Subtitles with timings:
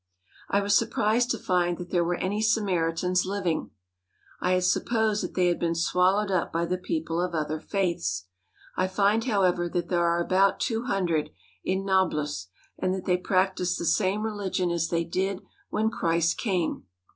[0.49, 3.69] I was surprised to find that there were any Samaritans living.
[4.39, 8.25] I had supposed that they had been swallowed up by the people of other faiths.
[8.75, 11.29] I find, however, that there are about two hundred
[11.63, 12.47] in Nablus,
[12.79, 16.85] and that they practise the same religion as they did when Christ came.